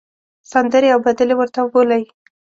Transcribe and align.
سندرې 0.51 0.89
او 0.93 0.99
بدلې 1.05 1.35
ورته 1.37 1.59
بولۍ. 1.71 2.03